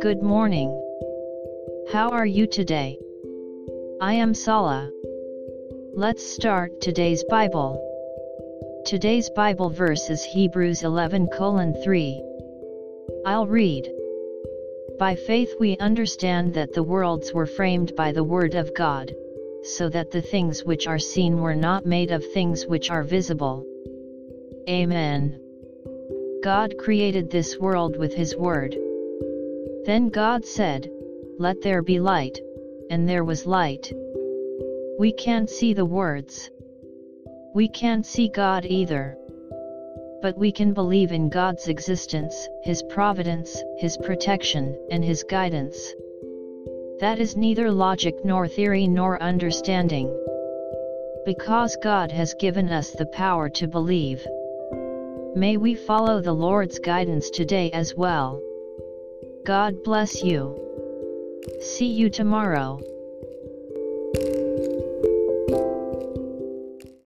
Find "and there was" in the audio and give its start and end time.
32.90-33.46